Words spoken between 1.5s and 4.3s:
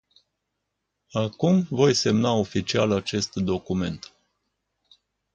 voi semna oficial acest document.